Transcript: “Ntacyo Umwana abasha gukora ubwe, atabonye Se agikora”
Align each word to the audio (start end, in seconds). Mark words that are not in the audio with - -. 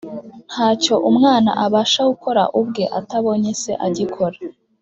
“Ntacyo 0.51 0.95
Umwana 1.09 1.51
abasha 1.65 2.01
gukora 2.11 2.43
ubwe, 2.59 2.83
atabonye 2.99 3.51
Se 3.61 3.71
agikora” 3.87 4.37